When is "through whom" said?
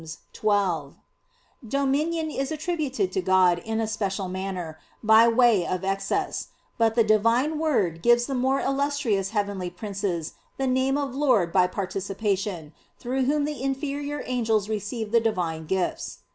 12.97-13.45